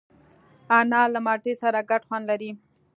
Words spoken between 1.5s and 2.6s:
سره ګډ خوند لري.